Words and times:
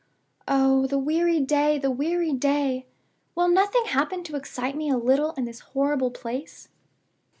Oh, 0.47 0.87
the 0.87 0.97
weary 0.97 1.39
day! 1.41 1.77
the 1.77 1.91
weary 1.91 2.33
day! 2.33 2.87
Will 3.35 3.47
nothing 3.47 3.85
happen 3.85 4.23
to 4.23 4.35
excite 4.35 4.75
me 4.75 4.89
a 4.89 4.97
little 4.97 5.33
in 5.33 5.45
this 5.45 5.59
horrible 5.59 6.09
place?" 6.09 6.69